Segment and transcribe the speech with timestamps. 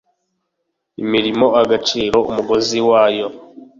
[1.03, 3.27] imirimo, agaciro, umugozi wayo